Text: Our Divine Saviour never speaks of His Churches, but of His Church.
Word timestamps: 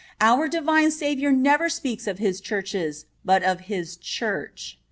Our 0.19 0.47
Divine 0.47 0.89
Saviour 0.89 1.31
never 1.31 1.69
speaks 1.69 2.07
of 2.07 2.17
His 2.17 2.41
Churches, 2.41 3.05
but 3.23 3.43
of 3.43 3.65
His 3.69 3.95
Church. 3.97 4.79